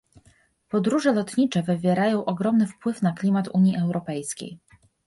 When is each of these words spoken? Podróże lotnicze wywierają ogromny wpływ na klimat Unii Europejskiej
Podróże 0.69 1.13
lotnicze 1.13 1.63
wywierają 1.63 2.25
ogromny 2.25 2.67
wpływ 2.67 3.01
na 3.01 3.11
klimat 3.11 3.47
Unii 3.53 3.77
Europejskiej 3.77 4.59